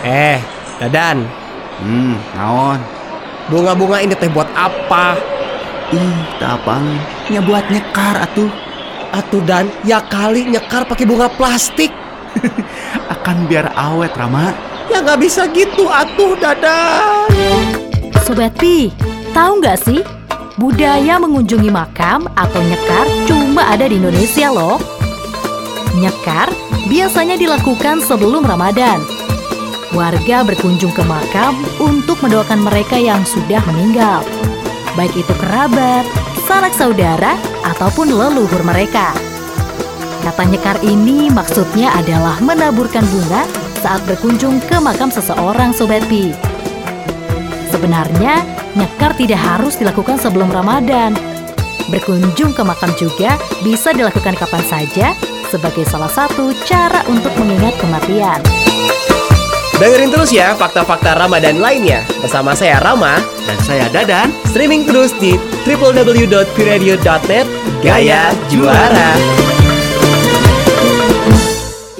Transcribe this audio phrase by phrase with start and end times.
[0.00, 0.40] Eh,
[0.80, 1.28] Dadan,
[1.80, 2.80] Hmm, naon?
[3.52, 5.16] bunga-bunga ini teh buat apa?
[5.92, 6.84] Ih, tapang.
[7.28, 8.48] Ya buat nyekar atuh.
[9.10, 11.92] Atuh Dan, ya kali nyekar pakai bunga plastik.
[13.12, 14.54] Akan biar awet, Rama.
[14.88, 17.28] Ya nggak bisa gitu atuh Dadan.
[18.24, 18.88] Sobat Pi,
[19.36, 20.00] tahu nggak sih?
[20.56, 24.80] Budaya mengunjungi makam atau nyekar cuma ada di Indonesia loh.
[25.96, 26.48] Nyekar
[26.86, 29.19] biasanya dilakukan sebelum Ramadan.
[29.90, 34.22] Warga berkunjung ke makam untuk mendoakan mereka yang sudah meninggal.
[34.94, 36.06] Baik itu kerabat,
[36.46, 37.34] sanak saudara,
[37.66, 39.10] ataupun leluhur mereka.
[40.22, 43.42] Kata nyekar ini maksudnya adalah menaburkan bunga
[43.82, 46.30] saat berkunjung ke makam seseorang Sobat Pi.
[47.74, 48.46] Sebenarnya,
[48.78, 51.18] nyekar tidak harus dilakukan sebelum Ramadan.
[51.90, 53.34] Berkunjung ke makam juga
[53.66, 55.18] bisa dilakukan kapan saja
[55.50, 58.38] sebagai salah satu cara untuk mengingat kematian.
[59.80, 63.16] Dengerin terus ya fakta-fakta Ramadan lainnya bersama saya Rama.
[63.48, 64.28] Dan saya Dadan.
[64.44, 67.46] Streaming terus di www.piradio.net
[67.80, 69.49] Gaya Juara.